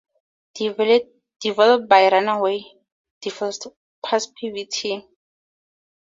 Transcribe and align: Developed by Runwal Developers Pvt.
Developed 0.55 1.87
by 1.87 2.09
Runwal 2.09 2.63
Developers 3.21 3.67
Pvt. 4.41 5.07